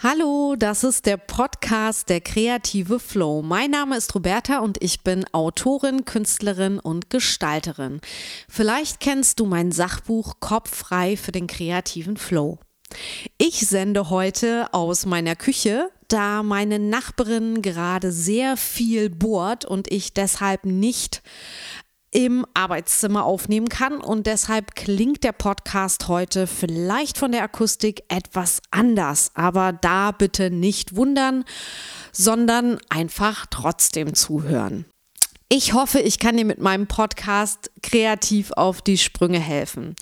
[0.00, 3.42] Hallo, das ist der Podcast Der kreative Flow.
[3.42, 8.00] Mein Name ist Roberta und ich bin Autorin, Künstlerin und Gestalterin.
[8.48, 12.60] Vielleicht kennst du mein Sachbuch Kopf frei für den kreativen Flow.
[13.38, 20.14] Ich sende heute aus meiner Küche, da meine Nachbarin gerade sehr viel bohrt und ich
[20.14, 21.22] deshalb nicht
[22.10, 28.62] im Arbeitszimmer aufnehmen kann und deshalb klingt der Podcast heute vielleicht von der Akustik etwas
[28.70, 31.44] anders, aber da bitte nicht wundern,
[32.12, 34.86] sondern einfach trotzdem zuhören.
[35.50, 39.96] Ich hoffe, ich kann dir mit meinem Podcast kreativ auf die Sprünge helfen.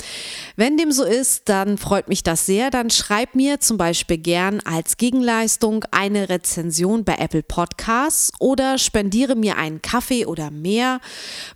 [0.56, 2.70] Wenn dem so ist, dann freut mich das sehr.
[2.70, 9.36] Dann schreib mir zum Beispiel gern als Gegenleistung eine Rezension bei Apple Podcasts oder spendiere
[9.36, 10.98] mir einen Kaffee oder mehr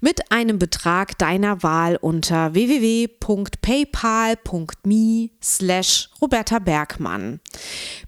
[0.01, 7.41] mit einem Betrag deiner Wahl unter www.paypal.me slash Roberta Bergmann.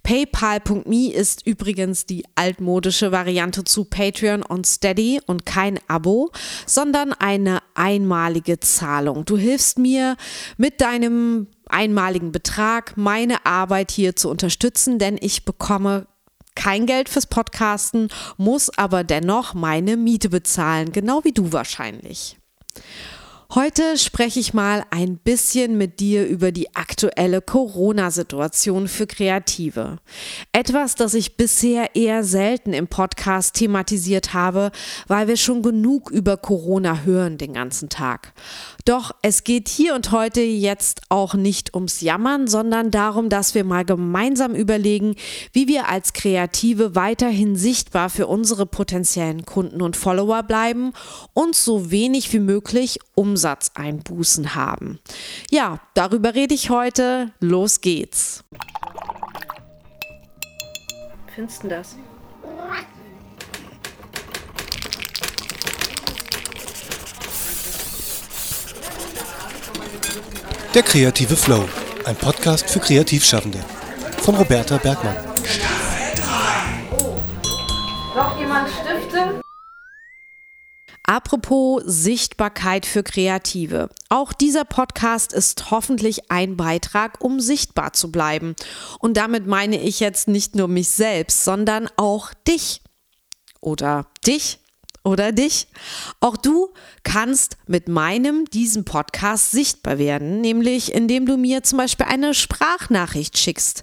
[0.03, 6.31] PayPal.me ist übrigens die altmodische Variante zu Patreon und Steady und kein Abo,
[6.67, 9.25] sondern eine einmalige Zahlung.
[9.25, 10.17] Du hilfst mir
[10.57, 16.06] mit deinem einmaligen Betrag, meine Arbeit hier zu unterstützen, denn ich bekomme
[16.55, 22.37] kein Geld fürs Podcasten, muss aber dennoch meine Miete bezahlen, genau wie du wahrscheinlich.
[23.55, 29.98] Heute spreche ich mal ein bisschen mit dir über die aktuelle Corona-Situation für Kreative.
[30.53, 34.72] Etwas, das ich bisher eher selten im Podcast thematisiert habe,
[35.06, 38.33] weil wir schon genug über Corona hören den ganzen Tag.
[38.84, 43.64] Doch es geht hier und heute jetzt auch nicht ums Jammern, sondern darum, dass wir
[43.64, 45.14] mal gemeinsam überlegen,
[45.52, 50.92] wie wir als Kreative weiterhin sichtbar für unsere potenziellen Kunden und Follower bleiben
[51.33, 54.98] und so wenig wie möglich Umsatzeinbußen haben.
[55.50, 57.30] Ja, darüber rede ich heute.
[57.41, 58.44] Los geht's.
[61.34, 61.97] Findest du das?
[70.75, 71.69] Der kreative Flow,
[72.06, 73.59] ein Podcast für Kreativschaffende.
[74.22, 75.15] Von Roberta Bergmann.
[78.16, 79.43] Noch jemand Stifte?
[81.03, 83.91] Apropos Sichtbarkeit für Kreative.
[84.09, 88.56] Auch dieser Podcast ist hoffentlich ein Beitrag, um sichtbar zu bleiben.
[88.99, 92.81] Und damit meine ich jetzt nicht nur mich selbst, sondern auch dich.
[93.60, 94.62] Oder dich
[95.05, 95.67] oder dich.
[96.21, 96.71] Auch du
[97.03, 103.37] kannst mit meinem, diesem Podcast sichtbar werden, nämlich indem du mir zum Beispiel eine Sprachnachricht
[103.39, 103.83] schickst.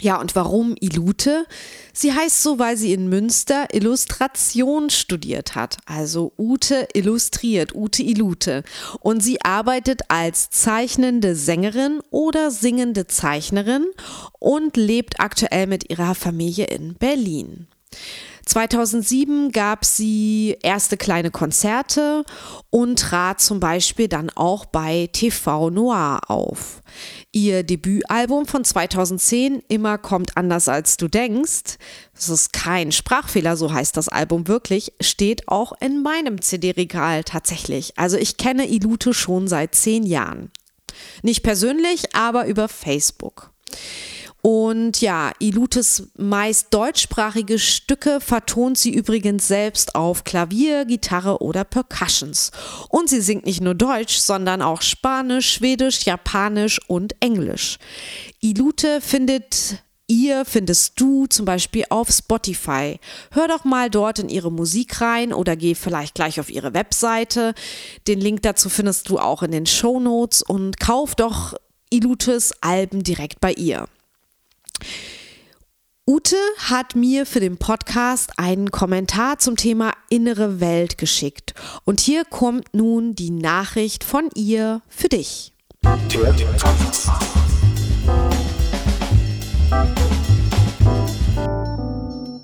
[0.00, 1.46] Ja, und warum Ilute?
[1.92, 5.76] Sie heißt so, weil sie in Münster Illustration studiert hat.
[5.86, 8.64] Also Ute illustriert, Ute Ilute.
[9.00, 13.86] Und sie arbeitet als zeichnende Sängerin oder singende Zeichnerin
[14.38, 17.66] und lebt aktuell mit ihrer Familie in Berlin.
[18.50, 22.24] 2007 gab sie erste kleine Konzerte
[22.68, 26.82] und trat zum Beispiel dann auch bei TV Noir auf.
[27.30, 31.78] Ihr Debütalbum von 2010, Immer kommt anders als du denkst,
[32.12, 37.96] das ist kein Sprachfehler, so heißt das Album wirklich, steht auch in meinem CD-Regal tatsächlich.
[37.96, 40.50] Also ich kenne Ilute schon seit zehn Jahren.
[41.22, 43.52] Nicht persönlich, aber über Facebook.
[44.42, 52.50] Und ja, Ilutes meist deutschsprachige Stücke vertont sie übrigens selbst auf Klavier, Gitarre oder Percussions.
[52.88, 57.78] Und sie singt nicht nur Deutsch, sondern auch Spanisch, Schwedisch, Japanisch und Englisch.
[58.40, 62.98] Ilute findet ihr findest du zum Beispiel auf Spotify.
[63.30, 67.54] Hör doch mal dort in ihre Musik rein oder geh vielleicht gleich auf ihre Webseite.
[68.08, 71.54] Den Link dazu findest du auch in den Show Notes und kauf doch
[71.90, 73.86] Ilutes Alben direkt bei ihr.
[76.06, 81.54] Ute hat mir für den Podcast einen Kommentar zum Thema innere Welt geschickt.
[81.84, 85.52] Und hier kommt nun die Nachricht von ihr für dich.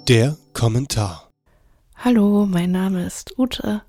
[0.09, 1.33] Der Kommentar.
[1.97, 3.83] Hallo, mein Name ist Ute.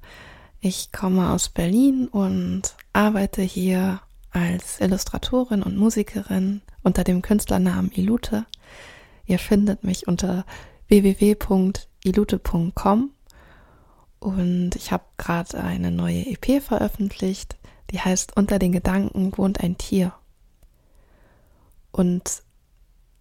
[0.59, 4.01] Ich komme aus Berlin und arbeite hier
[4.31, 8.47] als Illustratorin und Musikerin unter dem Künstlernamen Ilute.
[9.25, 10.45] Ihr findet mich unter
[10.87, 11.51] www.ilute.com
[14.19, 17.57] und ich habe gerade eine neue EP veröffentlicht,
[17.91, 20.13] die heißt Unter den Gedanken wohnt ein Tier.
[21.91, 22.41] Und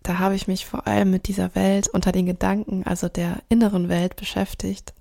[0.05, 3.89] da habe ich mich vor allem mit dieser Welt unter den Gedanken, also der inneren
[3.89, 4.95] Welt beschäftigt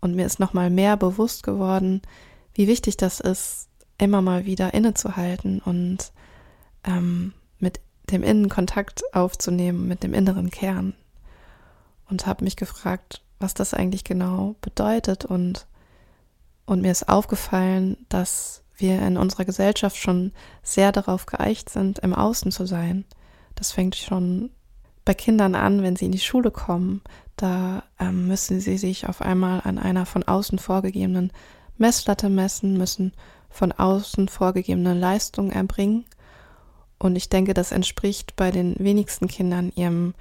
[0.00, 2.00] und mir ist nochmal mehr bewusst geworden,
[2.54, 3.68] wie wichtig das ist,
[3.98, 6.12] immer mal wieder innezuhalten und
[6.84, 7.32] ähm,
[8.10, 10.94] dem Innen Kontakt aufzunehmen mit dem inneren Kern
[12.10, 15.66] und habe mich gefragt, was das eigentlich genau bedeutet und
[16.66, 22.14] und mir ist aufgefallen, dass wir in unserer Gesellschaft schon sehr darauf geeicht sind, im
[22.14, 23.04] Außen zu sein.
[23.54, 24.50] Das fängt schon
[25.04, 27.02] bei Kindern an, wenn sie in die Schule kommen.
[27.36, 31.32] Da ähm, müssen sie sich auf einmal an einer von außen vorgegebenen
[31.76, 33.12] Messlatte messen, müssen
[33.50, 36.06] von außen vorgegebene Leistungen erbringen
[36.98, 40.14] und ich denke, das entspricht bei den wenigsten Kindern ihrem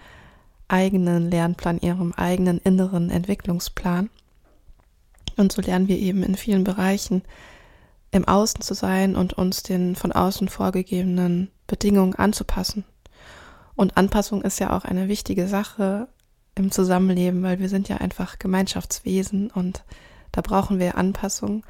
[0.67, 4.09] eigenen Lernplan, ihrem eigenen inneren Entwicklungsplan.
[5.37, 7.23] Und so lernen wir eben in vielen Bereichen
[8.11, 12.85] im Außen zu sein und uns den von außen vorgegebenen Bedingungen anzupassen.
[13.75, 16.07] Und Anpassung ist ja auch eine wichtige Sache
[16.55, 19.83] im Zusammenleben, weil wir sind ja einfach Gemeinschaftswesen und
[20.31, 21.63] da brauchen wir Anpassung,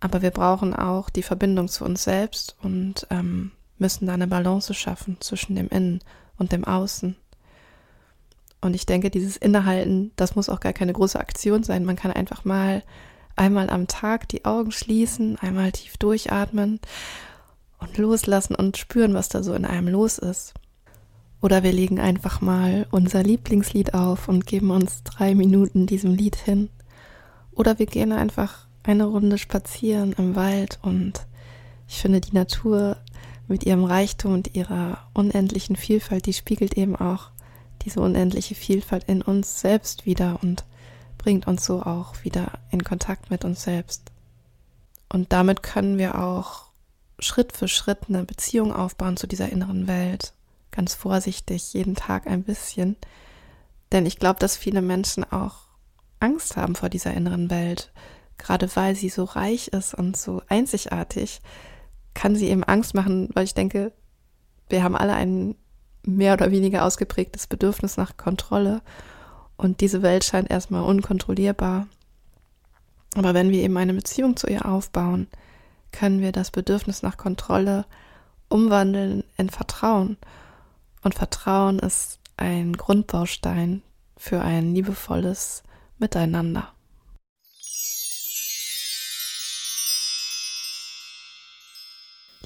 [0.00, 4.74] aber wir brauchen auch die Verbindung zu uns selbst und ähm, müssen da eine Balance
[4.74, 6.00] schaffen zwischen dem Innen
[6.38, 7.16] und dem Außen.
[8.60, 11.84] Und ich denke, dieses Innehalten, das muss auch gar keine große Aktion sein.
[11.84, 12.82] Man kann einfach mal
[13.36, 16.80] einmal am Tag die Augen schließen, einmal tief durchatmen
[17.78, 20.54] und loslassen und spüren, was da so in einem los ist.
[21.42, 26.36] Oder wir legen einfach mal unser Lieblingslied auf und geben uns drei Minuten diesem Lied
[26.36, 26.70] hin.
[27.52, 31.26] Oder wir gehen einfach eine Runde spazieren im Wald und
[31.88, 32.96] ich finde, die Natur
[33.48, 37.30] mit ihrem Reichtum und ihrer unendlichen Vielfalt, die spiegelt eben auch
[37.82, 40.64] diese unendliche Vielfalt in uns selbst wieder und
[41.18, 44.10] bringt uns so auch wieder in Kontakt mit uns selbst.
[45.08, 46.66] Und damit können wir auch
[47.18, 50.32] Schritt für Schritt eine Beziehung aufbauen zu dieser inneren Welt.
[50.70, 52.96] Ganz vorsichtig, jeden Tag ein bisschen.
[53.92, 55.66] Denn ich glaube, dass viele Menschen auch
[56.20, 57.92] Angst haben vor dieser inneren Welt,
[58.36, 61.40] gerade weil sie so reich ist und so einzigartig
[62.16, 63.92] kann sie eben Angst machen, weil ich denke,
[64.70, 65.54] wir haben alle ein
[66.02, 68.80] mehr oder weniger ausgeprägtes Bedürfnis nach Kontrolle
[69.56, 71.86] und diese Welt scheint erstmal unkontrollierbar.
[73.14, 75.28] Aber wenn wir eben eine Beziehung zu ihr aufbauen,
[75.92, 77.84] können wir das Bedürfnis nach Kontrolle
[78.48, 80.16] umwandeln in Vertrauen.
[81.02, 83.82] Und Vertrauen ist ein Grundbaustein
[84.16, 85.62] für ein liebevolles
[85.98, 86.72] Miteinander.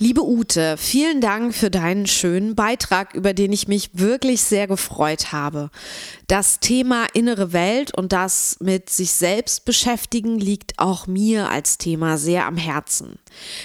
[0.03, 5.31] Liebe Ute, vielen Dank für deinen schönen Beitrag, über den ich mich wirklich sehr gefreut
[5.31, 5.69] habe.
[6.27, 12.17] Das Thema innere Welt und das mit sich selbst beschäftigen liegt auch mir als Thema
[12.17, 13.19] sehr am Herzen.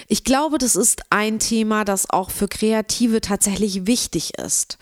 [0.10, 4.78] Ich glaube, das ist ein Thema, das auch für Kreative tatsächlich wichtig ist.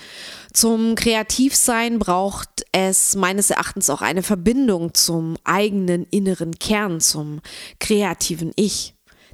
[0.53, 7.41] Zum Kreativsein braucht es meines Erachtens auch eine Verbindung zum eigenen inneren Kern, zum
[7.79, 8.92] kreativen Ich.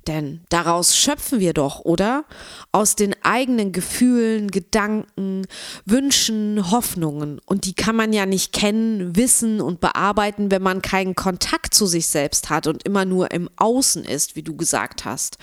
[0.09, 2.25] Denn daraus schöpfen wir doch, oder?
[2.71, 5.45] Aus den eigenen Gefühlen, Gedanken,
[5.85, 7.39] Wünschen, Hoffnungen.
[7.45, 11.85] Und die kann man ja nicht kennen, wissen und bearbeiten, wenn man keinen Kontakt zu
[11.85, 15.37] sich selbst hat und immer nur im Außen ist, wie du gesagt hast.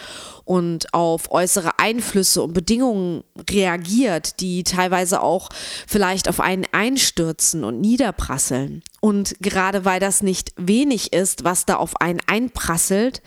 [0.45, 5.49] Und auf äußere Einflüsse und Bedingungen reagiert, die teilweise auch
[5.87, 8.83] vielleicht auf einen einstürzen und niederprasseln.
[9.01, 13.23] Und gerade weil das nicht wenig ist, was da auf einen einprasselt,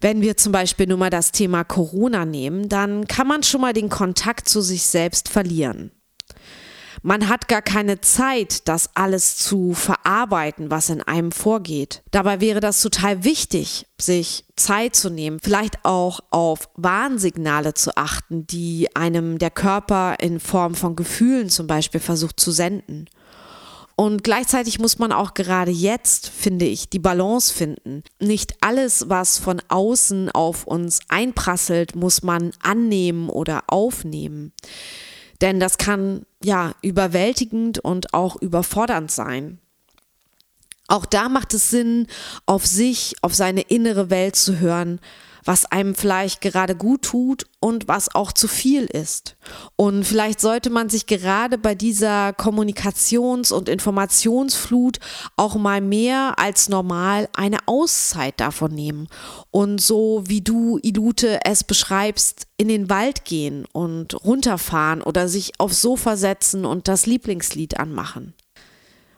[0.00, 3.72] wenn wir zum Beispiel nur mal das Thema Corona nehmen, dann kann man schon mal
[3.72, 5.92] den Kontakt zu sich selbst verlieren.
[7.06, 12.02] Man hat gar keine Zeit, das alles zu verarbeiten, was in einem vorgeht.
[12.12, 18.46] Dabei wäre das total wichtig, sich Zeit zu nehmen, vielleicht auch auf Warnsignale zu achten,
[18.46, 23.04] die einem der Körper in Form von Gefühlen zum Beispiel versucht zu senden.
[23.96, 28.02] Und gleichzeitig muss man auch gerade jetzt, finde ich, die Balance finden.
[28.18, 34.52] Nicht alles, was von außen auf uns einprasselt, muss man annehmen oder aufnehmen.
[35.40, 39.58] Denn das kann ja überwältigend und auch überfordernd sein.
[40.88, 42.08] Auch da macht es Sinn,
[42.46, 45.00] auf sich, auf seine innere Welt zu hören,
[45.44, 49.36] was einem vielleicht gerade gut tut und was auch zu viel ist.
[49.76, 54.98] Und vielleicht sollte man sich gerade bei dieser Kommunikations- und Informationsflut
[55.36, 59.08] auch mal mehr als normal eine Auszeit davon nehmen
[59.50, 65.52] und so wie du, Ilute, es beschreibst, in den Wald gehen und runterfahren oder sich
[65.58, 68.34] aufs Sofa setzen und das Lieblingslied anmachen.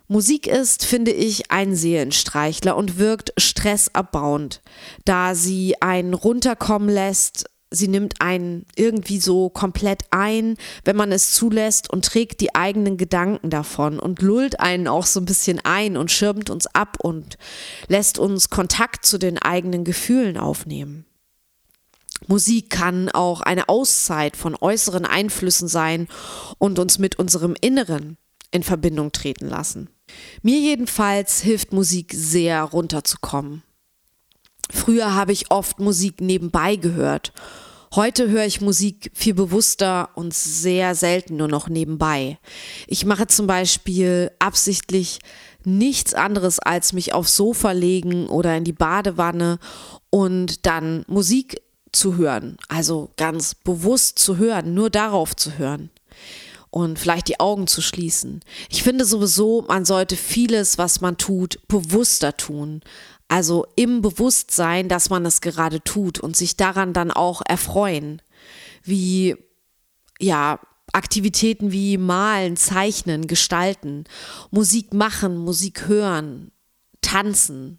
[0.09, 4.63] Musik ist, finde ich, ein Seelenstreichler und wirkt stressabbauend,
[5.05, 7.47] da sie einen runterkommen lässt.
[7.73, 12.97] Sie nimmt einen irgendwie so komplett ein, wenn man es zulässt und trägt die eigenen
[12.97, 17.37] Gedanken davon und lullt einen auch so ein bisschen ein und schirmt uns ab und
[17.89, 21.05] lässt uns Kontakt zu den eigenen Gefühlen aufnehmen.
[22.29, 26.07] Musik kann auch eine Auszeit von äußeren Einflüssen sein
[26.59, 28.17] und uns mit unserem Inneren
[28.53, 29.91] in Verbindung treten lassen.
[30.43, 33.63] Mir jedenfalls hilft Musik sehr runterzukommen.
[34.71, 37.33] Früher habe ich oft Musik nebenbei gehört.
[37.95, 42.39] Heute höre ich Musik viel bewusster und sehr selten nur noch nebenbei.
[42.87, 45.21] Ich mache zum Beispiel absichtlich
[45.65, 49.59] nichts anderes als mich aufs Sofa legen oder in die Badewanne
[50.11, 52.57] und dann Musik zu hören.
[52.69, 55.91] Also ganz bewusst zu hören, nur darauf zu hören
[56.77, 58.41] und vielleicht die Augen zu schließen.
[58.69, 62.83] Ich finde sowieso, man sollte vieles, was man tut, bewusster tun.
[63.29, 68.21] Also im Bewusstsein, dass man es gerade tut und sich daran dann auch erfreuen.
[68.83, 69.37] Wie,
[70.21, 70.61] ja,
[70.93, 74.05] Aktivitäten wie Malen, Zeichnen, Gestalten,
[74.51, 76.53] Musik machen, Musik hören,
[77.01, 77.79] tanzen.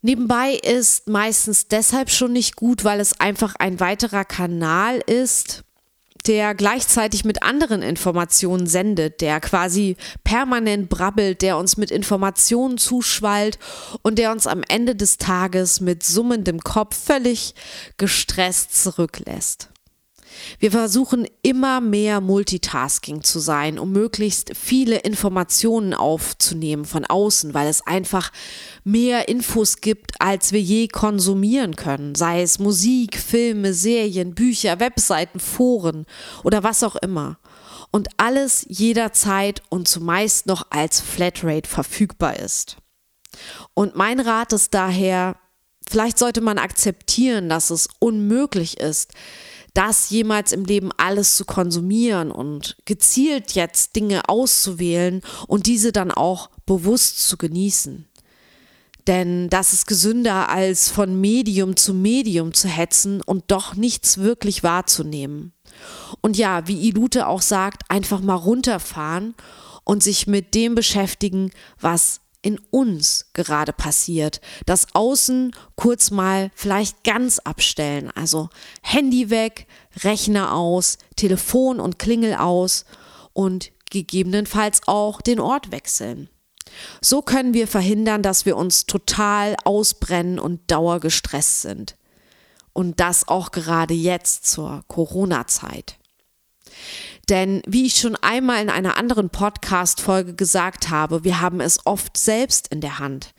[0.00, 5.64] Nebenbei ist meistens deshalb schon nicht gut, weil es einfach ein weiterer Kanal ist,
[6.26, 13.58] der gleichzeitig mit anderen Informationen sendet, der quasi permanent brabbelt, der uns mit Informationen zuschwallt
[14.02, 17.54] und der uns am Ende des Tages mit summendem Kopf völlig
[17.96, 19.71] gestresst zurücklässt.
[20.58, 27.68] Wir versuchen immer mehr Multitasking zu sein, um möglichst viele Informationen aufzunehmen von außen, weil
[27.68, 28.30] es einfach
[28.84, 35.40] mehr Infos gibt, als wir je konsumieren können, sei es Musik, Filme, Serien, Bücher, Webseiten,
[35.40, 36.06] Foren
[36.44, 37.38] oder was auch immer.
[37.90, 42.78] Und alles jederzeit und zumeist noch als Flatrate verfügbar ist.
[43.74, 45.36] Und mein Rat ist daher,
[45.88, 49.12] vielleicht sollte man akzeptieren, dass es unmöglich ist,
[49.74, 56.10] das jemals im Leben alles zu konsumieren und gezielt jetzt Dinge auszuwählen und diese dann
[56.10, 58.06] auch bewusst zu genießen.
[59.06, 64.62] Denn das ist gesünder, als von Medium zu Medium zu hetzen und doch nichts wirklich
[64.62, 65.52] wahrzunehmen.
[66.20, 69.34] Und ja, wie Ilute auch sagt, einfach mal runterfahren
[69.84, 71.50] und sich mit dem beschäftigen,
[71.80, 74.40] was in uns gerade passiert.
[74.66, 78.10] Das Außen kurz mal vielleicht ganz abstellen.
[78.14, 78.50] Also
[78.82, 79.66] Handy weg,
[80.02, 82.84] Rechner aus, Telefon und Klingel aus
[83.32, 86.28] und gegebenenfalls auch den Ort wechseln.
[87.00, 91.96] So können wir verhindern, dass wir uns total ausbrennen und dauergestresst sind.
[92.72, 95.98] Und das auch gerade jetzt zur Corona-Zeit.
[97.28, 102.16] Denn wie ich schon einmal in einer anderen Podcast-Folge gesagt habe, wir haben es oft
[102.16, 103.34] selbst in der Hand.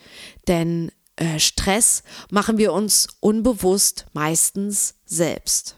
[0.48, 5.78] Denn äh, Stress machen wir uns unbewusst meistens selbst.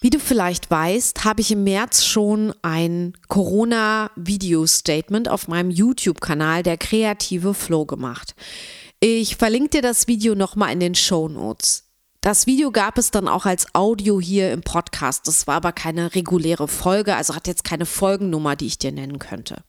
[0.00, 6.76] Wie du vielleicht weißt, habe ich im März schon ein Corona-Video-Statement auf meinem YouTube-Kanal Der
[6.76, 8.36] kreative Flow gemacht.
[9.00, 11.85] Ich verlinke dir das Video nochmal in den Show Notes.
[12.26, 15.28] Das Video gab es dann auch als Audio hier im Podcast.
[15.28, 19.20] Das war aber keine reguläre Folge, also hat jetzt keine Folgennummer, die ich dir nennen
[19.20, 19.62] könnte.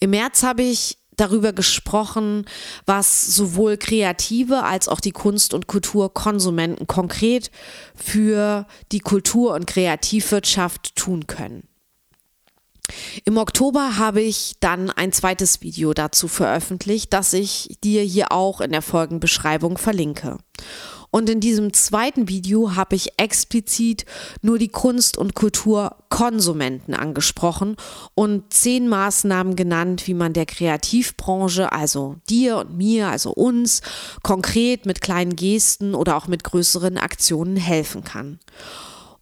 [0.00, 2.46] Im März habe ich darüber gesprochen,
[2.84, 7.52] was sowohl Kreative als auch die Kunst- und Kulturkonsumenten konkret
[7.94, 11.68] für die Kultur- und Kreativwirtschaft tun können.
[13.24, 18.60] Im Oktober habe ich dann ein zweites Video dazu veröffentlicht, das ich dir hier auch
[18.60, 20.38] in der Folgenbeschreibung verlinke.
[21.16, 24.04] Und in diesem zweiten Video habe ich explizit
[24.42, 27.76] nur die Kunst- und Kulturkonsumenten angesprochen
[28.14, 33.80] und zehn Maßnahmen genannt, wie man der Kreativbranche, also dir und mir, also uns,
[34.22, 38.38] konkret mit kleinen Gesten oder auch mit größeren Aktionen helfen kann.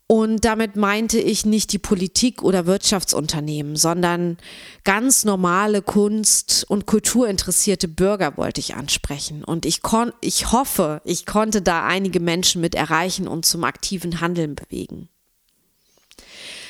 [0.06, 4.36] Und damit meinte ich nicht die Politik oder Wirtschaftsunternehmen, sondern
[4.84, 9.42] ganz normale Kunst- und Kulturinteressierte Bürger wollte ich ansprechen.
[9.44, 14.20] Und ich, kon ich hoffe, ich konnte da einige Menschen mit erreichen und zum aktiven
[14.20, 15.08] Handeln bewegen.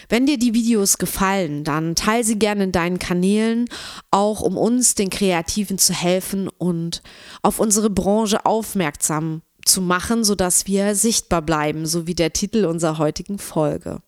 [0.09, 3.69] Wenn dir die Videos gefallen, dann teile sie gerne in deinen Kanälen,
[4.13, 7.03] auch um uns, den Kreativen, zu helfen und
[7.43, 12.99] auf unsere Branche aufmerksam zu machen, sodass wir sichtbar bleiben, so wie der Titel unserer
[12.99, 14.01] heutigen Folge.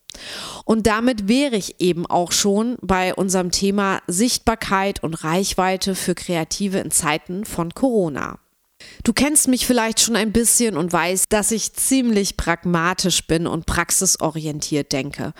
[0.65, 6.79] Und damit wäre ich eben auch schon bei unserem Thema Sichtbarkeit und Reichweite für Kreative
[6.79, 8.39] in Zeiten von Corona.
[9.03, 13.65] Du kennst mich vielleicht schon ein bisschen und weißt, dass ich ziemlich pragmatisch bin und
[13.65, 15.33] praxisorientiert denke.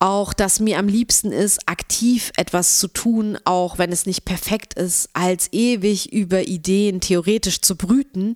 [0.00, 4.74] Auch, dass mir am liebsten ist, aktiv etwas zu tun, auch wenn es nicht perfekt
[4.74, 8.34] ist, als ewig über Ideen theoretisch zu brüten,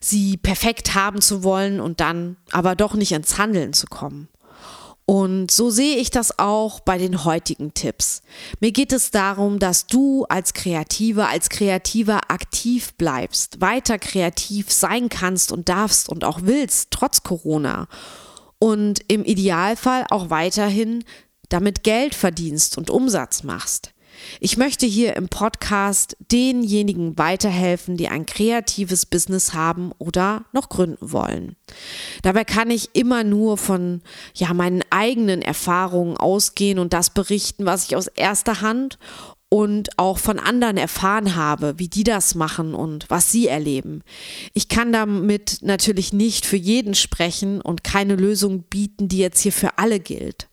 [0.00, 4.28] sie perfekt haben zu wollen und dann aber doch nicht ins Handeln zu kommen.
[5.10, 8.20] Und so sehe ich das auch bei den heutigen Tipps.
[8.60, 15.08] Mir geht es darum, dass du als Kreativer, als Kreativer aktiv bleibst, weiter kreativ sein
[15.08, 17.88] kannst und darfst und auch willst, trotz Corona.
[18.58, 21.04] Und im Idealfall auch weiterhin
[21.48, 23.92] damit Geld verdienst und Umsatz machst.
[24.40, 31.12] Ich möchte hier im Podcast denjenigen weiterhelfen, die ein kreatives Business haben oder noch gründen
[31.12, 31.56] wollen.
[32.22, 34.02] Dabei kann ich immer nur von
[34.34, 38.98] ja, meinen eigenen Erfahrungen ausgehen und das berichten, was ich aus erster Hand
[39.50, 44.02] und auch von anderen erfahren habe, wie die das machen und was sie erleben.
[44.52, 49.52] Ich kann damit natürlich nicht für jeden sprechen und keine Lösung bieten, die jetzt hier
[49.52, 50.48] für alle gilt.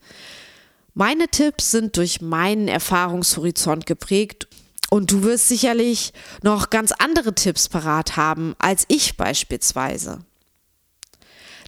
[0.94, 4.48] Meine Tipps sind durch meinen Erfahrungshorizont geprägt
[4.88, 10.20] und du wirst sicherlich noch ganz andere Tipps parat haben als ich beispielsweise.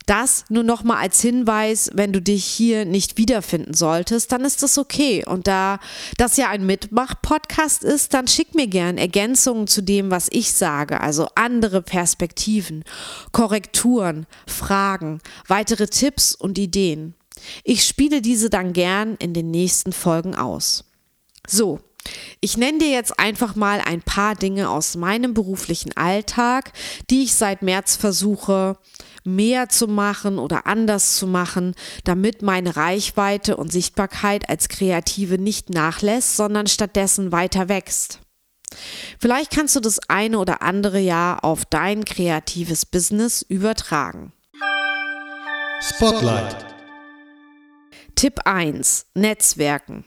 [0.09, 4.63] Das nur noch mal als Hinweis, wenn du dich hier nicht wiederfinden solltest, dann ist
[4.63, 5.23] das okay.
[5.27, 5.81] Und da
[6.17, 11.03] das ja ein Mitmach-Podcast ist, dann schick mir gern Ergänzungen zu dem, was ich sage,
[11.03, 12.85] also andere Perspektiven,
[13.33, 17.13] Korrekturen, Fragen, weitere Tipps und Ideen.
[17.63, 20.85] Ich spiele diese dann gern in den nächsten Folgen aus.
[21.47, 21.81] So,
[22.41, 26.73] ich nenne dir jetzt einfach mal ein paar Dinge aus meinem beruflichen Alltag,
[27.11, 28.77] die ich seit März versuche
[29.25, 35.71] mehr zu machen oder anders zu machen, damit meine Reichweite und Sichtbarkeit als Kreative nicht
[35.71, 38.21] nachlässt, sondern stattdessen weiter wächst.
[39.19, 44.33] Vielleicht kannst du das eine oder andere Jahr auf dein kreatives Business übertragen.
[45.81, 46.67] Spotlight.
[48.15, 49.07] Tipp 1.
[49.15, 50.05] Netzwerken.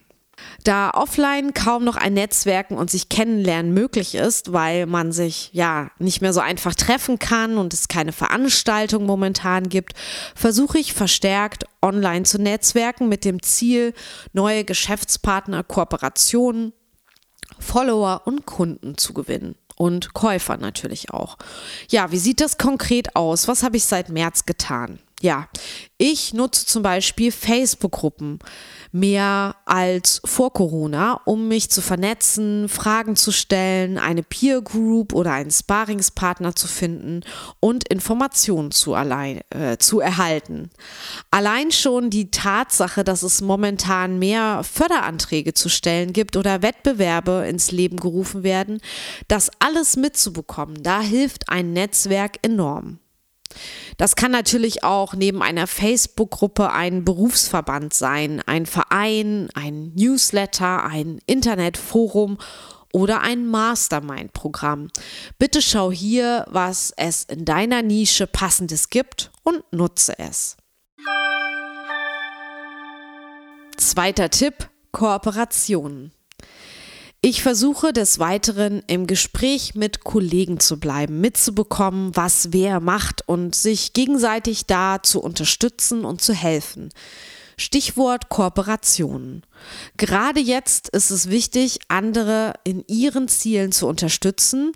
[0.63, 5.89] Da offline kaum noch ein Netzwerken und sich kennenlernen möglich ist, weil man sich ja
[5.99, 9.93] nicht mehr so einfach treffen kann und es keine Veranstaltung momentan gibt,
[10.35, 13.93] versuche ich verstärkt online zu netzwerken mit dem Ziel,
[14.33, 16.73] neue Geschäftspartner, Kooperationen,
[17.59, 21.37] Follower und Kunden zu gewinnen und Käufer natürlich auch.
[21.89, 23.47] Ja, wie sieht das konkret aus?
[23.47, 24.99] Was habe ich seit März getan?
[25.21, 25.47] Ja,
[25.99, 28.39] ich nutze zum Beispiel Facebook-Gruppen
[28.91, 35.33] mehr als vor Corona, um mich zu vernetzen, Fragen zu stellen, eine Peer Group oder
[35.33, 37.21] einen Sparingspartner zu finden
[37.59, 40.71] und Informationen zu, allein, äh, zu erhalten.
[41.29, 47.71] Allein schon die Tatsache, dass es momentan mehr Förderanträge zu stellen gibt oder Wettbewerbe ins
[47.71, 48.81] Leben gerufen werden,
[49.27, 52.97] das alles mitzubekommen, da hilft ein Netzwerk enorm.
[53.97, 61.19] Das kann natürlich auch neben einer Facebook-Gruppe ein Berufsverband sein, ein Verein, ein Newsletter, ein
[61.25, 62.37] Internetforum
[62.93, 64.89] oder ein Mastermind-Programm.
[65.37, 70.57] Bitte schau hier, was es in deiner Nische passendes gibt und nutze es.
[73.77, 76.11] Zweiter Tipp, Kooperationen.
[77.23, 83.53] Ich versuche des Weiteren im Gespräch mit Kollegen zu bleiben, mitzubekommen, was wer macht und
[83.53, 86.89] sich gegenseitig da zu unterstützen und zu helfen.
[87.57, 89.43] Stichwort Kooperationen.
[89.97, 94.71] Gerade jetzt ist es wichtig, andere in ihren Zielen zu unterstützen.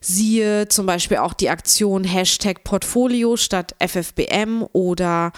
[0.00, 5.32] Siehe zum Beispiel auch die Aktion Hashtag Portfolio statt FFBM oder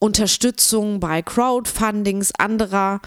[0.00, 3.00] Unterstützung bei Crowdfundings anderer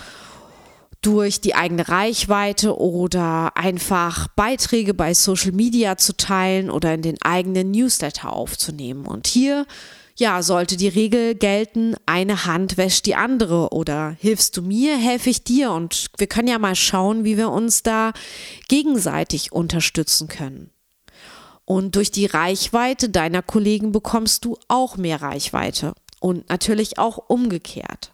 [1.08, 7.16] durch die eigene Reichweite oder einfach Beiträge bei Social Media zu teilen oder in den
[7.22, 9.06] eigenen Newsletter aufzunehmen.
[9.06, 9.66] Und hier
[10.18, 15.30] ja, sollte die Regel gelten, eine Hand wäscht die andere oder hilfst du mir, helfe
[15.30, 18.12] ich dir und wir können ja mal schauen, wie wir uns da
[18.68, 20.72] gegenseitig unterstützen können.
[21.64, 25.94] Und durch die Reichweite deiner Kollegen bekommst du auch mehr Reichweite.
[26.20, 28.12] und natürlich auch umgekehrt.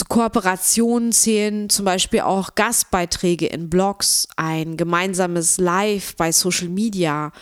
[0.00, 7.32] Zu Kooperationen zählen zum Beispiel auch Gastbeiträge in Blogs, ein gemeinsames Live bei Social Media,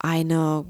[0.00, 0.64] eine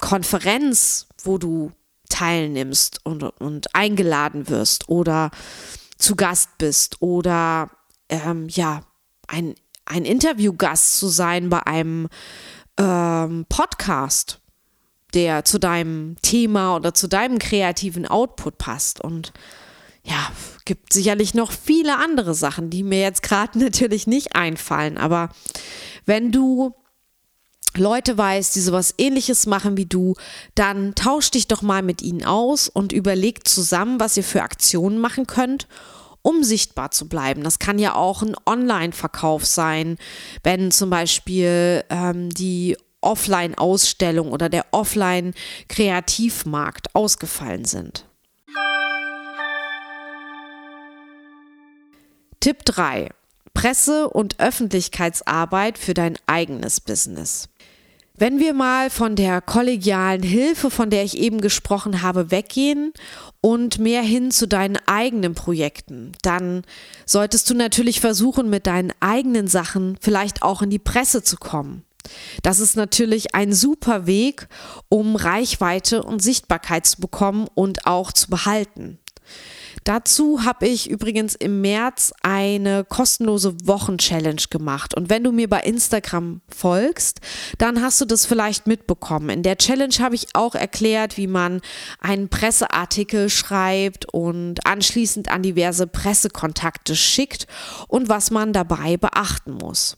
[0.00, 1.70] Konferenz, wo du
[2.08, 5.30] teilnimmst und, und eingeladen wirst oder
[5.96, 7.70] zu Gast bist oder
[8.08, 8.80] ähm, ja,
[9.28, 12.08] ein, ein Interviewgast zu sein bei einem
[12.76, 14.40] ähm, Podcast,
[15.14, 19.00] der zu deinem Thema oder zu deinem kreativen Output passt.
[19.00, 19.32] Und
[20.04, 20.30] ja,
[20.64, 24.98] gibt sicherlich noch viele andere Sachen, die mir jetzt gerade natürlich nicht einfallen.
[24.98, 25.30] Aber
[26.06, 26.74] wenn du
[27.76, 30.16] Leute weißt, die sowas ähnliches machen wie du,
[30.54, 34.98] dann tausch dich doch mal mit ihnen aus und überleg zusammen, was ihr für Aktionen
[34.98, 35.68] machen könnt,
[36.22, 37.44] um sichtbar zu bleiben.
[37.44, 39.98] Das kann ja auch ein Online-Verkauf sein,
[40.42, 48.09] wenn zum Beispiel ähm, die Offline-Ausstellung oder der Offline-Kreativmarkt ausgefallen sind.
[52.40, 53.10] Tipp 3.
[53.52, 57.50] Presse- und Öffentlichkeitsarbeit für dein eigenes Business.
[58.16, 62.94] Wenn wir mal von der kollegialen Hilfe, von der ich eben gesprochen habe, weggehen
[63.42, 66.62] und mehr hin zu deinen eigenen Projekten, dann
[67.04, 71.84] solltest du natürlich versuchen, mit deinen eigenen Sachen vielleicht auch in die Presse zu kommen.
[72.42, 74.48] Das ist natürlich ein super Weg,
[74.88, 78.98] um Reichweite und Sichtbarkeit zu bekommen und auch zu behalten.
[79.84, 84.94] Dazu habe ich übrigens im März eine kostenlose Wochenchallenge gemacht.
[84.94, 87.20] Und wenn du mir bei Instagram folgst,
[87.58, 89.30] dann hast du das vielleicht mitbekommen.
[89.30, 91.60] In der Challenge habe ich auch erklärt, wie man
[91.98, 97.46] einen Presseartikel schreibt und anschließend an diverse Pressekontakte schickt
[97.88, 99.96] und was man dabei beachten muss.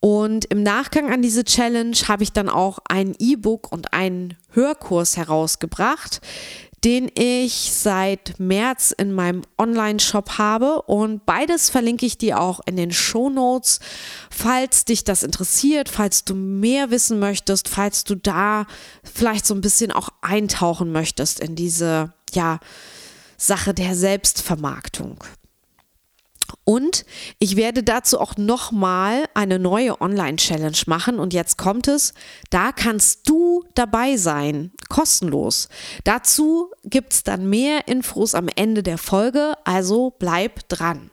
[0.00, 5.16] Und im Nachgang an diese Challenge habe ich dann auch ein E-Book und einen Hörkurs
[5.16, 6.20] herausgebracht,
[6.84, 10.82] den ich seit März in meinem Online-Shop habe.
[10.82, 13.80] Und beides verlinke ich dir auch in den Show Notes,
[14.30, 18.66] falls dich das interessiert, falls du mehr wissen möchtest, falls du da
[19.02, 22.60] vielleicht so ein bisschen auch eintauchen möchtest in diese, ja,
[23.38, 25.16] Sache der Selbstvermarktung.
[26.64, 27.04] Und
[27.38, 31.18] ich werde dazu auch nochmal eine neue Online-Challenge machen.
[31.18, 32.14] Und jetzt kommt es,
[32.50, 35.68] da kannst du dabei sein, kostenlos.
[36.04, 41.10] Dazu gibt es dann mehr Infos am Ende der Folge, also bleib dran.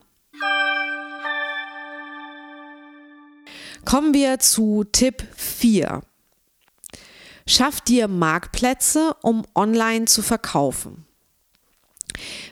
[3.86, 6.02] Kommen wir zu Tipp 4.
[7.48, 11.06] Schaff dir Marktplätze, um online zu verkaufen.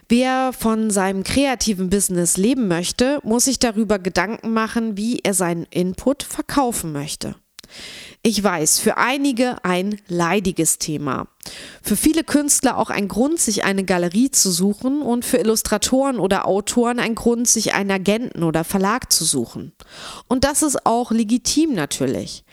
[0.08, 5.64] Wer von seinem kreativen Business leben möchte, muss sich darüber Gedanken machen, wie er seinen
[5.70, 7.36] Input verkaufen möchte.
[8.22, 11.28] Ich weiß, für einige ein leidiges Thema.
[11.82, 16.46] Für viele Künstler auch ein Grund, sich eine Galerie zu suchen und für Illustratoren oder
[16.46, 19.72] Autoren ein Grund, sich einen Agenten oder Verlag zu suchen.
[20.26, 22.44] Und das ist auch legitim natürlich.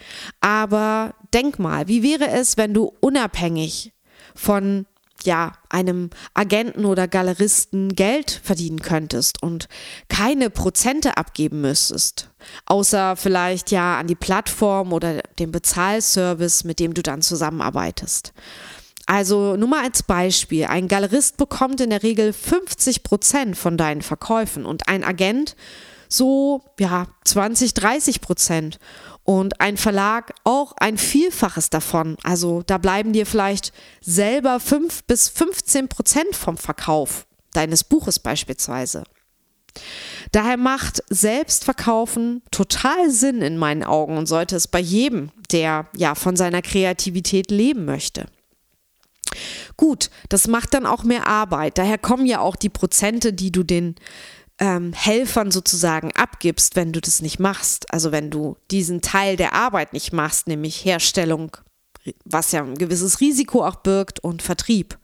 [0.41, 3.93] Aber denk mal, wie wäre es, wenn du unabhängig
[4.35, 4.85] von
[5.23, 9.67] ja, einem Agenten oder Galeristen Geld verdienen könntest und
[10.09, 12.29] keine Prozente abgeben müsstest,
[12.65, 18.33] außer vielleicht ja an die Plattform oder den Bezahlservice, mit dem du dann zusammenarbeitest.
[19.05, 24.01] Also nur mal als Beispiel, ein Galerist bekommt in der Regel 50 Prozent von deinen
[24.01, 25.55] Verkäufen und ein Agent
[26.07, 28.79] so ja 20, 30 Prozent
[29.23, 32.17] und ein Verlag auch ein Vielfaches davon.
[32.23, 39.03] Also da bleiben dir vielleicht selber 5 bis 15 Prozent vom Verkauf deines Buches beispielsweise.
[40.31, 46.15] Daher macht Selbstverkaufen total Sinn in meinen Augen und sollte es bei jedem, der ja
[46.15, 48.25] von seiner Kreativität leben möchte.
[49.77, 51.77] Gut, das macht dann auch mehr Arbeit.
[51.77, 53.95] Daher kommen ja auch die Prozente, die du den
[54.61, 57.91] ähm, Helfern sozusagen abgibst, wenn du das nicht machst.
[57.91, 61.57] Also wenn du diesen Teil der Arbeit nicht machst, nämlich Herstellung,
[62.23, 64.97] was ja ein gewisses Risiko auch birgt und Vertrieb.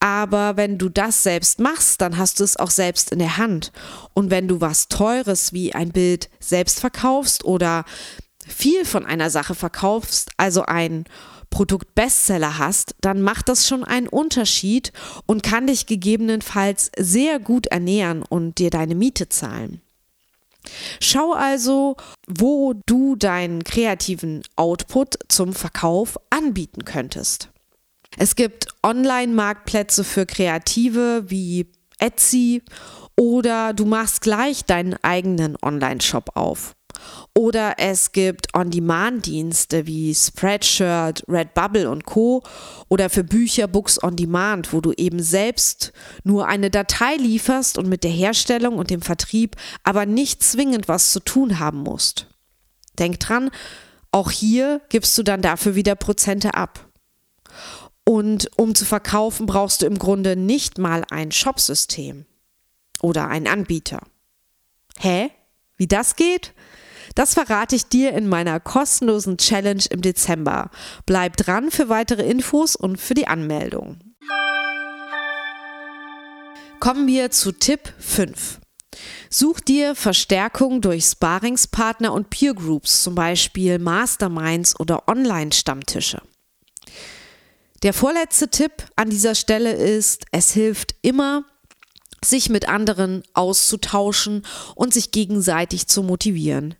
[0.00, 3.72] Aber wenn du das selbst machst, dann hast du es auch selbst in der Hand.
[4.12, 7.84] Und wenn du was Teures wie ein Bild selbst verkaufst oder
[8.46, 11.04] viel von einer Sache verkaufst, also ein
[11.52, 14.92] Produkt Bestseller hast, dann macht das schon einen Unterschied
[15.26, 19.80] und kann dich gegebenenfalls sehr gut ernähren und dir deine Miete zahlen.
[20.98, 27.50] Schau also, wo du deinen kreativen Output zum Verkauf anbieten könntest.
[28.16, 32.62] Es gibt Online-Marktplätze für Kreative wie Etsy
[33.16, 36.74] oder du machst gleich deinen eigenen Online-Shop auf.
[37.34, 42.42] Oder es gibt On-Demand-Dienste wie Spreadshirt, Redbubble und Co.
[42.88, 45.92] Oder für Bücher Books on Demand, wo du eben selbst
[46.24, 51.12] nur eine Datei lieferst und mit der Herstellung und dem Vertrieb aber nicht zwingend was
[51.12, 52.26] zu tun haben musst.
[52.98, 53.50] Denk dran,
[54.10, 56.86] auch hier gibst du dann dafür wieder Prozente ab.
[58.04, 62.26] Und um zu verkaufen, brauchst du im Grunde nicht mal ein Shopsystem
[63.00, 64.00] oder einen Anbieter.
[64.98, 65.30] Hä?
[65.78, 66.52] Wie das geht?
[67.14, 70.70] Das verrate ich dir in meiner kostenlosen Challenge im Dezember.
[71.06, 73.98] Bleib dran für weitere Infos und für die Anmeldung.
[76.80, 78.58] Kommen wir zu Tipp 5.
[79.30, 86.20] Such dir Verstärkung durch Sparingspartner und Peer Groups, zum Beispiel Masterminds oder Online-Stammtische.
[87.82, 91.44] Der vorletzte Tipp an dieser Stelle ist, es hilft immer,
[92.24, 94.44] sich mit anderen auszutauschen
[94.74, 96.76] und sich gegenseitig zu motivieren.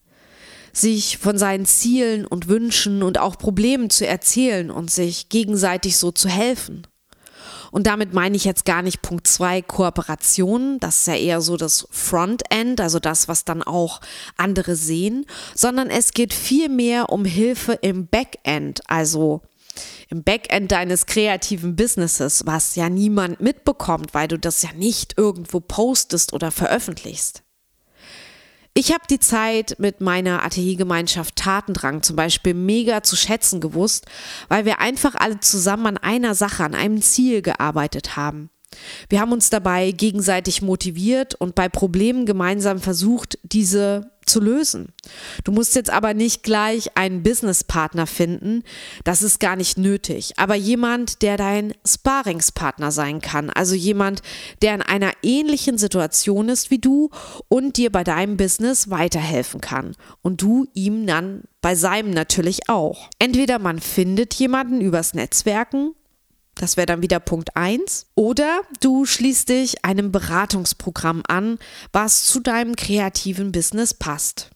[0.72, 6.10] Sich von seinen Zielen und Wünschen und auch Problemen zu erzählen und sich gegenseitig so
[6.10, 6.86] zu helfen.
[7.72, 11.56] Und damit meine ich jetzt gar nicht Punkt 2 Kooperationen, das ist ja eher so
[11.56, 14.00] das Frontend, also das, was dann auch
[14.36, 19.40] andere sehen, sondern es geht viel mehr um Hilfe im Backend, also
[20.10, 25.60] im Backend deines kreativen Businesses, was ja niemand mitbekommt, weil du das ja nicht irgendwo
[25.60, 27.42] postest oder veröffentlichst.
[28.74, 34.06] Ich habe die Zeit mit meiner ATI-Gemeinschaft Tatendrang zum Beispiel mega zu schätzen gewusst,
[34.48, 38.48] weil wir einfach alle zusammen an einer Sache, an einem Ziel gearbeitet haben.
[39.08, 44.92] Wir haben uns dabei gegenseitig motiviert und bei Problemen gemeinsam versucht, diese zu lösen.
[45.44, 48.62] Du musst jetzt aber nicht gleich einen Businesspartner finden,
[49.04, 54.22] das ist gar nicht nötig, aber jemand, der dein Sparingspartner sein kann, also jemand,
[54.62, 57.10] der in einer ähnlichen Situation ist wie du
[57.48, 63.08] und dir bei deinem Business weiterhelfen kann und du ihm dann bei seinem natürlich auch.
[63.18, 65.94] Entweder man findet jemanden übers Netzwerken
[66.54, 68.06] das wäre dann wieder Punkt 1.
[68.14, 71.58] Oder du schließt dich einem Beratungsprogramm an,
[71.92, 74.50] was zu deinem kreativen Business passt.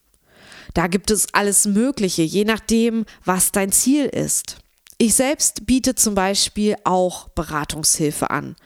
[0.75, 4.59] Da gibt es alles Mögliche, je nachdem, was dein Ziel ist.
[4.99, 8.57] Ich selbst biete zum Beispiel auch Beratungshilfe an.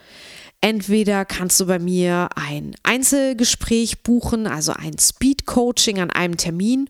[0.61, 6.89] Entweder kannst du bei mir ein Einzelgespräch buchen, also ein Speed-Coaching an einem Termin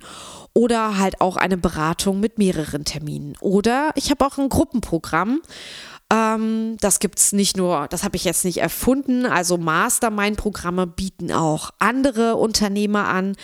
[0.54, 3.36] oder halt auch eine Beratung mit mehreren Terminen.
[3.40, 5.40] Oder ich habe auch ein Gruppenprogramm,
[6.12, 9.26] ähm, das es nicht nur, das habe ich jetzt nicht erfunden.
[9.26, 13.36] Also Mastermind-Programme bieten auch andere Unternehmer an.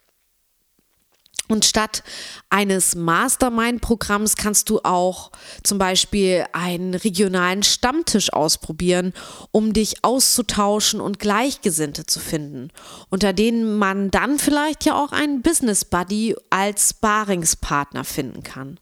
[1.50, 2.04] Und statt
[2.50, 9.14] eines Mastermind-Programms kannst du auch zum Beispiel einen regionalen Stammtisch ausprobieren,
[9.52, 12.70] um dich auszutauschen und Gleichgesinnte zu finden,
[13.10, 18.80] unter denen man dann vielleicht ja auch einen Business Buddy als Sparingspartner finden kann.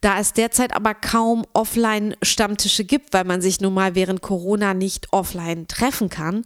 [0.00, 5.12] Da es derzeit aber kaum Offline-Stammtische gibt, weil man sich nun mal während Corona nicht
[5.12, 6.44] offline treffen kann,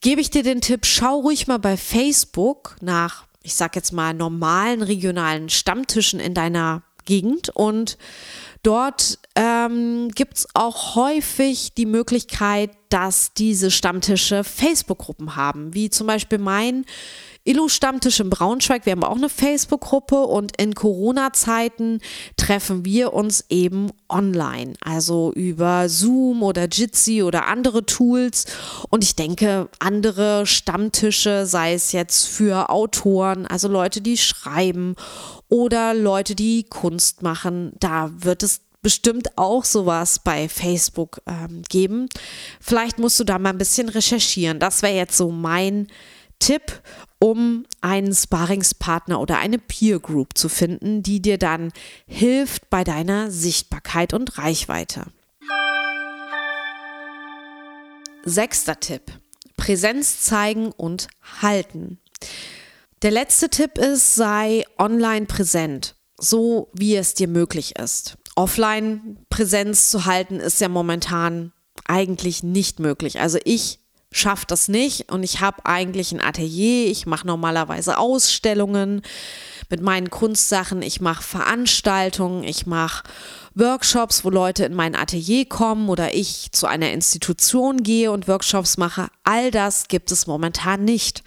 [0.00, 4.12] gebe ich dir den Tipp, schau ruhig mal bei Facebook nach ich sag jetzt mal,
[4.12, 7.48] normalen regionalen Stammtischen in deiner Gegend.
[7.50, 7.96] Und
[8.64, 16.08] dort ähm, gibt es auch häufig die Möglichkeit, dass diese Stammtische Facebook-Gruppen haben, wie zum
[16.08, 16.84] Beispiel mein
[17.46, 18.86] Illu-Stammtisch in Braunschweig.
[18.86, 22.00] Wir haben auch eine Facebook-Gruppe und in Corona-Zeiten
[22.36, 28.46] treffen wir uns eben online, also über Zoom oder Jitsi oder andere Tools.
[28.90, 34.96] Und ich denke, andere Stammtische, sei es jetzt für Autoren, also Leute, die schreiben
[35.48, 42.08] oder Leute, die Kunst machen, da wird es bestimmt auch sowas bei Facebook ähm, geben.
[42.60, 44.60] Vielleicht musst du da mal ein bisschen recherchieren.
[44.60, 45.88] Das wäre jetzt so mein
[46.38, 46.82] Tipp,
[47.18, 51.72] um einen Sparingspartner oder eine Peer Group zu finden, die dir dann
[52.06, 55.06] hilft bei deiner Sichtbarkeit und Reichweite.
[58.24, 59.02] Sechster Tipp.
[59.56, 61.08] Präsenz zeigen und
[61.40, 61.98] halten.
[63.02, 65.94] Der letzte Tipp ist, sei online präsent.
[66.18, 68.16] so wie es dir möglich ist.
[68.36, 71.52] Offline-Präsenz zu halten ist ja momentan
[71.86, 73.20] eigentlich nicht möglich.
[73.20, 73.80] Also ich
[74.18, 79.02] schaffe das nicht und ich habe eigentlich ein Atelier, ich mache normalerweise Ausstellungen
[79.68, 83.04] mit meinen Kunstsachen, ich mache Veranstaltungen, ich mache
[83.54, 88.76] Workshops, wo Leute in mein Atelier kommen oder ich zu einer Institution gehe und Workshops
[88.76, 89.08] mache.
[89.24, 91.22] All das gibt es momentan nicht.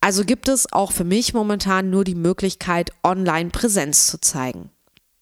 [0.00, 4.70] Also gibt es auch für mich momentan nur die Möglichkeit, online Präsenz zu zeigen.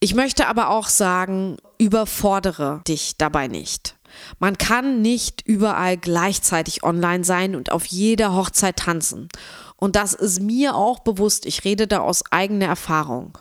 [0.01, 3.97] Ich möchte aber auch sagen, überfordere dich dabei nicht.
[4.39, 9.29] Man kann nicht überall gleichzeitig online sein und auf jeder Hochzeit tanzen.
[9.77, 11.47] Und das ist mir auch bewusst.
[11.47, 13.39] Ich rede da aus eigener Erfahrung.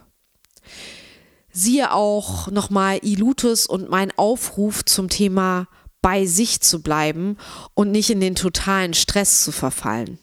[1.52, 5.68] Siehe auch nochmal Ilutus und mein Aufruf zum Thema
[6.02, 7.38] bei sich zu bleiben
[7.76, 10.20] und nicht in den totalen Stress zu verfallen.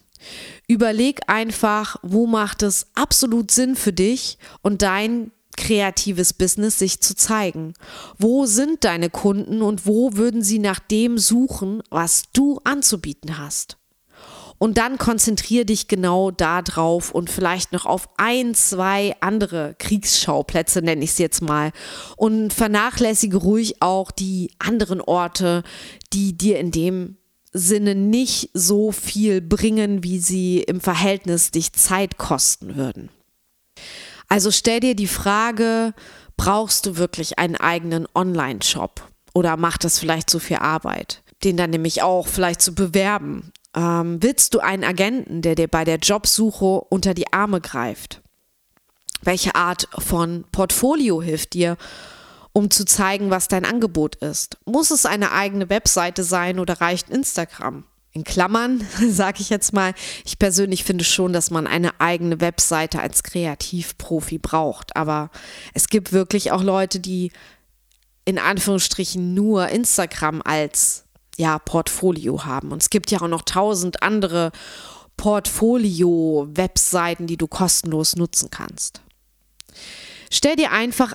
[0.67, 7.15] Überleg einfach, wo macht es absolut Sinn für dich und dein kreatives Business sich zu
[7.15, 7.73] zeigen.
[8.17, 13.77] Wo sind deine Kunden und wo würden sie nach dem suchen, was du anzubieten hast?
[14.61, 20.83] Und dann konzentriere dich genau da drauf und vielleicht noch auf ein, zwei andere Kriegsschauplätze,
[20.83, 21.71] nenne ich es jetzt mal.
[22.15, 25.63] Und vernachlässige ruhig auch die anderen Orte,
[26.13, 27.17] die dir in dem
[27.53, 33.09] Sinne nicht so viel bringen, wie sie im Verhältnis dich Zeit kosten würden.
[34.31, 35.93] Also stell dir die Frage,
[36.37, 39.05] brauchst du wirklich einen eigenen Online-Shop?
[39.33, 41.21] Oder macht das vielleicht zu viel Arbeit?
[41.43, 43.51] Den dann nämlich auch vielleicht zu bewerben.
[43.75, 48.21] Ähm, willst du einen Agenten, der dir bei der Jobsuche unter die Arme greift?
[49.21, 51.75] Welche Art von Portfolio hilft dir,
[52.53, 54.57] um zu zeigen, was dein Angebot ist?
[54.63, 57.83] Muss es eine eigene Webseite sein oder reicht Instagram?
[58.13, 59.93] In Klammern, sage ich jetzt mal,
[60.25, 64.95] ich persönlich finde schon, dass man eine eigene Webseite als Kreativprofi braucht.
[64.95, 65.29] Aber
[65.73, 67.31] es gibt wirklich auch Leute, die
[68.25, 71.05] in Anführungsstrichen nur Instagram als
[71.37, 72.71] ja, Portfolio haben.
[72.71, 74.51] Und es gibt ja auch noch tausend andere
[75.17, 79.01] Portfolio-Webseiten, die du kostenlos nutzen kannst.
[80.29, 81.13] Stell dir einfach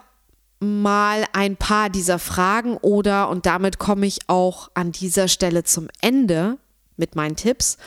[0.59, 5.89] mal ein paar dieser Fragen oder, und damit komme ich auch an dieser Stelle zum
[6.01, 6.59] Ende
[6.97, 7.79] mit meinen Tipps.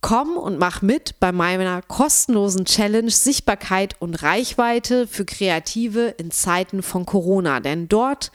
[0.00, 6.84] Komm und mach mit bei meiner kostenlosen Challenge Sichtbarkeit und Reichweite für Kreative in Zeiten
[6.84, 7.58] von Corona.
[7.58, 8.30] Denn dort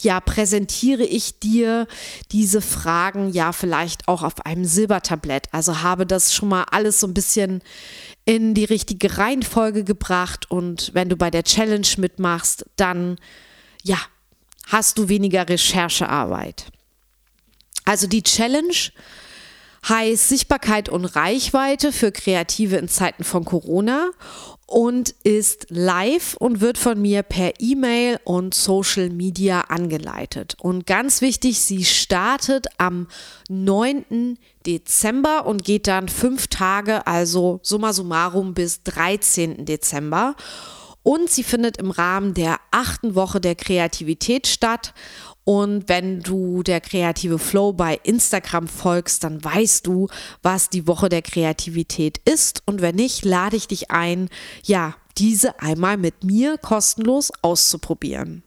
[0.00, 1.86] ja präsentiere ich dir
[2.32, 5.48] diese Fragen ja vielleicht auch auf einem Silbertablett.
[5.52, 7.62] Also habe das schon mal alles so ein bisschen
[8.24, 13.16] in die richtige Reihenfolge gebracht und wenn du bei der Challenge mitmachst, dann
[13.82, 13.98] ja,
[14.68, 16.66] hast du weniger Recherchearbeit.
[17.84, 18.92] Also die Challenge
[19.88, 24.10] heißt Sichtbarkeit und Reichweite für Kreative in Zeiten von Corona
[24.72, 30.56] und ist live und wird von mir per E-Mail und Social Media angeleitet.
[30.60, 33.06] Und ganz wichtig, sie startet am
[33.50, 34.38] 9.
[34.64, 39.66] Dezember und geht dann fünf Tage, also summa summarum bis 13.
[39.66, 40.36] Dezember.
[41.02, 44.92] Und sie findet im Rahmen der achten Woche der Kreativität statt
[45.44, 50.08] und wenn du der kreative Flow bei Instagram folgst, dann weißt du,
[50.42, 52.62] was die Woche der Kreativität ist.
[52.66, 54.28] Und wenn nicht, lade ich dich ein,
[54.62, 58.44] ja, diese einmal mit mir kostenlos auszuprobieren.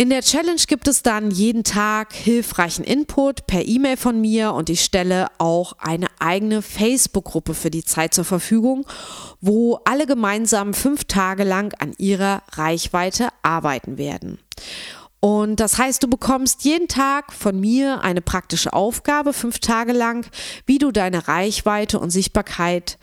[0.00, 4.70] In der Challenge gibt es dann jeden Tag hilfreichen Input per E-Mail von mir und
[4.70, 8.86] ich stelle auch eine eigene Facebook-Gruppe für die Zeit zur Verfügung,
[9.42, 14.38] wo alle gemeinsam fünf Tage lang an ihrer Reichweite arbeiten werden.
[15.20, 20.24] Und das heißt, du bekommst jeden Tag von mir eine praktische Aufgabe, fünf Tage lang,
[20.64, 22.96] wie du deine Reichweite und Sichtbarkeit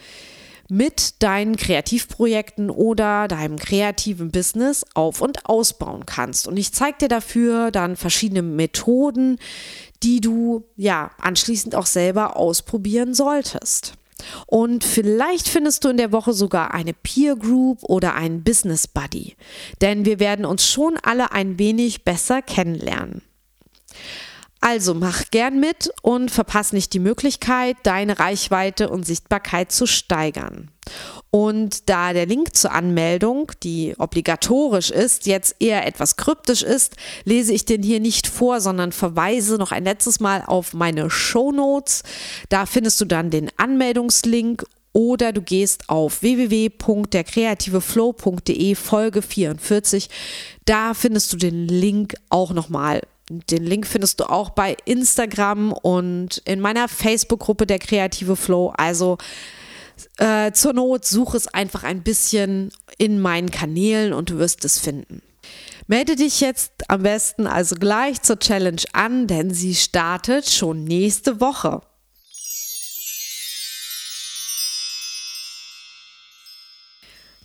[0.69, 6.47] mit deinen Kreativprojekten oder deinem kreativen Business auf und ausbauen kannst.
[6.47, 9.39] Und ich zeige dir dafür dann verschiedene Methoden,
[10.03, 13.93] die du ja anschließend auch selber ausprobieren solltest.
[14.47, 19.35] Und vielleicht findest du in der Woche sogar eine Peer Group oder einen Business Buddy,
[19.81, 23.21] denn wir werden uns schon alle ein wenig besser kennenlernen.
[24.61, 30.71] Also mach gern mit und verpass nicht die Möglichkeit, deine Reichweite und Sichtbarkeit zu steigern.
[31.29, 37.51] Und da der Link zur Anmeldung, die obligatorisch ist, jetzt eher etwas kryptisch ist, lese
[37.53, 42.03] ich den hier nicht vor, sondern verweise noch ein letztes Mal auf meine Show Notes.
[42.49, 50.09] Da findest du dann den Anmeldungslink oder du gehst auf www.derkreativeflow.de Folge 44.
[50.65, 53.01] Da findest du den Link auch nochmal.
[53.29, 58.73] Den Link findest du auch bei Instagram und in meiner Facebook-Gruppe der Kreative Flow.
[58.77, 59.17] Also
[60.17, 64.77] Äh, zur Not suche es einfach ein bisschen in meinen Kanälen und du wirst es
[64.77, 65.23] finden.
[65.87, 71.39] Melde dich jetzt am besten also gleich zur Challenge an, denn sie startet schon nächste
[71.41, 71.81] Woche.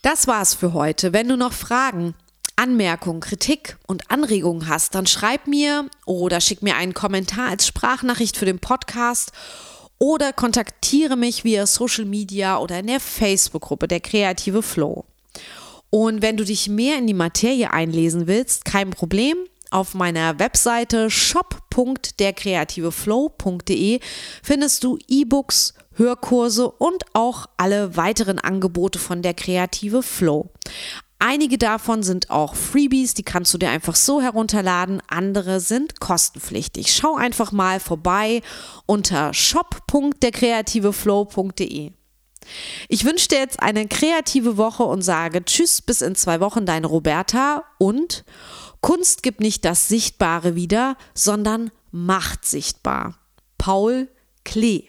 [0.02, 1.12] Das war's für heute.
[1.12, 2.14] Wenn du noch Fragen,
[2.56, 8.36] Anmerkungen, Kritik und Anregungen hast, dann schreib mir oder schick mir einen Kommentar als Sprachnachricht
[8.36, 9.32] für den Podcast
[9.98, 15.04] oder kontaktiere mich via Social Media oder in der Facebook-Gruppe der Kreative Flow.
[15.90, 19.36] Und wenn du dich mehr in die Materie einlesen willst, kein Problem.
[19.70, 24.00] Auf meiner Webseite shop.derkreativeflow.de
[24.42, 30.50] findest du E-Books, Hörkurse und auch alle weiteren Angebote von der Kreative Flow.
[31.24, 36.92] Einige davon sind auch Freebies, die kannst du dir einfach so herunterladen, andere sind kostenpflichtig.
[36.92, 38.42] Schau einfach mal vorbei
[38.86, 41.92] unter shop.derkreativeflow.de.
[42.88, 46.88] Ich wünsche dir jetzt eine kreative Woche und sage Tschüss bis in zwei Wochen, deine
[46.88, 48.24] Roberta und
[48.80, 53.14] Kunst gibt nicht das Sichtbare wieder, sondern macht sichtbar.
[53.58, 54.08] Paul
[54.42, 54.88] Klee.